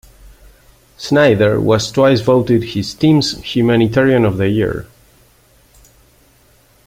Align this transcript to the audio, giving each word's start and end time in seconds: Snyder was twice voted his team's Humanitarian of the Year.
Snyder 0.97 1.61
was 1.61 1.91
twice 1.91 2.21
voted 2.21 2.63
his 2.63 2.95
team's 2.95 3.35
Humanitarian 3.43 4.25
of 4.25 4.37
the 4.37 4.49
Year. 4.49 4.87